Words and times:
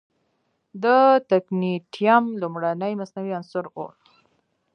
د 0.83 0.85
تکنیټیم 1.29 2.25
لومړنی 2.41 2.93
مصنوعي 2.99 3.31
عنصر 3.39 3.65
و. 3.73 3.75